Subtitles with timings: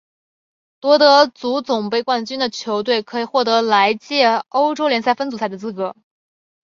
[0.79, 5.95] 夺得足总杯冠军的球队可以获得参加来届欧洲联赛分组赛的资格。